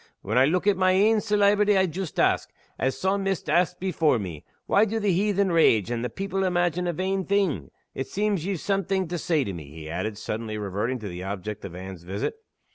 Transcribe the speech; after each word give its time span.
When 0.23 0.35
I 0.35 0.45
look 0.45 0.65
at 0.65 0.77
my 0.77 0.93
ain 0.93 1.17
celeebrity 1.21 1.77
I 1.77 1.85
joost 1.85 2.19
ask, 2.19 2.49
as 2.79 2.95
the 2.99 3.07
Psawmist 3.07 3.47
asked 3.51 3.79
before 3.79 4.17
me, 4.17 4.43
'Why 4.65 4.83
do 4.83 4.99
the 4.99 5.11
heathen 5.13 5.51
rage, 5.51 5.91
and 5.91 6.03
the 6.03 6.09
people 6.09 6.43
imagine 6.43 6.87
a 6.87 6.91
vain 6.93 7.23
thing?' 7.23 7.69
It 7.93 8.07
seems 8.07 8.43
ye've 8.43 8.59
something 8.59 9.07
to 9.09 9.19
say 9.19 9.43
to 9.43 9.53
me," 9.53 9.65
he 9.69 9.87
added, 9.91 10.17
suddenly 10.17 10.57
reverting 10.57 10.97
to 11.01 11.07
the 11.07 11.21
object 11.21 11.63
of 11.65 11.75
Anne's 11.75 12.01
visit. 12.01 12.37